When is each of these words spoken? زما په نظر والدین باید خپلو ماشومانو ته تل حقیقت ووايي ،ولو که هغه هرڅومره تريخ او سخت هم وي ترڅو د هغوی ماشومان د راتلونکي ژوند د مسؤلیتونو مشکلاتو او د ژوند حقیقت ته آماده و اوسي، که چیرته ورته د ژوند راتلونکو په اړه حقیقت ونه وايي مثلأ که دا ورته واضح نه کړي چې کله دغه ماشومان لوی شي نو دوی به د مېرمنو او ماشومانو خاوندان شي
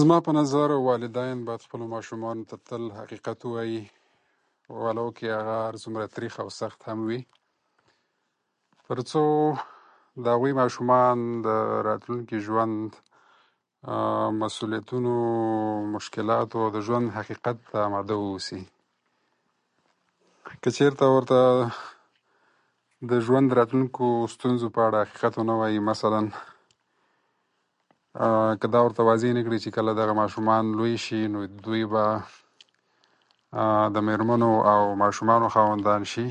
زما 0.00 0.16
په 0.26 0.30
نظر 0.38 0.68
والدین 0.88 1.38
باید 1.46 1.64
خپلو 1.66 1.84
ماشومانو 1.94 2.46
ته 2.50 2.56
تل 2.68 2.84
حقیقت 2.98 3.38
ووايي 3.44 3.82
،ولو 4.84 5.06
که 5.16 5.26
هغه 5.38 5.56
هرڅومره 5.68 6.06
تريخ 6.14 6.32
او 6.42 6.48
سخت 6.60 6.80
هم 6.88 6.98
وي 7.08 7.20
ترڅو 8.88 9.22
د 10.22 10.24
هغوی 10.34 10.52
ماشومان 10.62 11.16
د 11.46 11.48
راتلونکي 11.88 12.38
ژوند 12.46 12.88
د 12.94 12.98
مسؤلیتونو 14.42 15.14
مشکلاتو 15.96 16.56
او 16.64 16.68
د 16.76 16.84
ژوند 16.86 17.08
حقیقت 17.18 17.56
ته 17.70 17.78
آماده 17.88 18.14
و 18.18 18.22
اوسي، 18.30 18.62
که 20.62 20.68
چیرته 20.78 21.06
ورته 21.14 21.40
د 23.10 23.20
ژوند 23.26 23.48
راتلونکو 23.58 24.06
په 24.74 24.80
اړه 24.88 24.98
حقیقت 25.04 25.32
ونه 25.36 25.54
وايي 25.60 25.78
مثلأ 25.90 26.20
که 28.60 28.66
دا 28.74 28.80
ورته 28.84 29.00
واضح 29.08 29.30
نه 29.38 29.42
کړي 29.46 29.58
چې 29.64 29.70
کله 29.76 29.90
دغه 30.00 30.12
ماشومان 30.22 30.64
لوی 30.78 30.94
شي 31.04 31.20
نو 31.32 31.38
دوی 31.64 31.82
به 31.92 32.04
د 33.94 33.96
مېرمنو 34.08 34.50
او 34.72 34.80
ماشومانو 35.02 35.46
خاوندان 35.54 36.02
شي 36.12 36.26